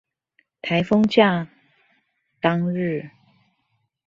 [0.63, 1.47] 颱風假
[2.39, 3.11] 當日